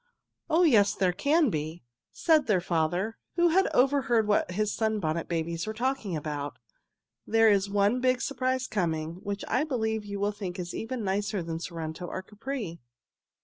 [0.49, 5.75] "Oh, yes, there can be!" said their father, who overheard what his Sunbonnet Babies were
[5.75, 6.57] talking about.
[7.27, 11.43] "There is one big surprise coming, which I believe you will think is even nicer
[11.43, 12.79] than Sorrento or Capri."